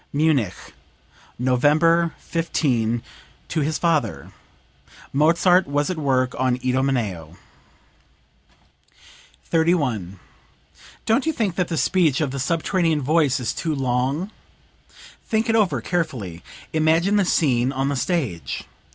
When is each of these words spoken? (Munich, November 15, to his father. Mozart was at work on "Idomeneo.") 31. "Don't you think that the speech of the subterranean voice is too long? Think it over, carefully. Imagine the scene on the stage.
(Munich, 0.11 0.55
November 1.37 2.15
15, 2.17 3.03
to 3.49 3.61
his 3.61 3.77
father. 3.77 4.31
Mozart 5.13 5.67
was 5.67 5.91
at 5.91 5.97
work 5.99 6.33
on 6.39 6.57
"Idomeneo.") 6.65 7.37
31. 9.45 10.17
"Don't 11.05 11.27
you 11.27 11.31
think 11.31 11.53
that 11.53 11.67
the 11.67 11.77
speech 11.77 12.19
of 12.19 12.31
the 12.31 12.39
subterranean 12.39 13.03
voice 13.03 13.39
is 13.39 13.53
too 13.53 13.75
long? 13.75 14.31
Think 15.27 15.47
it 15.49 15.55
over, 15.55 15.81
carefully. 15.81 16.41
Imagine 16.73 17.17
the 17.17 17.23
scene 17.23 17.71
on 17.71 17.89
the 17.89 17.95
stage. 17.95 18.63